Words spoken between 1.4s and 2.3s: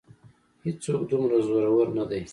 زورور نه دی.